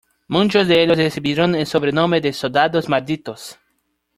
[0.27, 3.59] Muchos de ellos recibieron el sobrenombre de "soldados malditos".